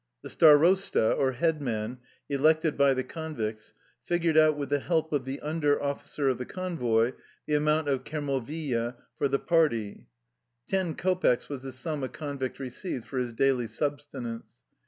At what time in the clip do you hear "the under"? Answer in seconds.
5.25-5.77